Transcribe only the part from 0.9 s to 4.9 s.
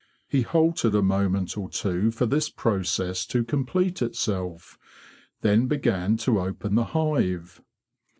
a moinent or two for this process to complete itself,